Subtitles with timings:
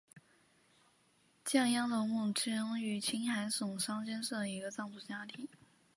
[1.45, 5.47] 降央伯姆生于青海省囊谦县的一个藏族家庭。